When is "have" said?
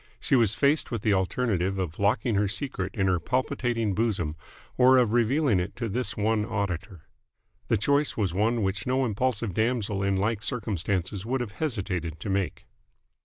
11.41-11.51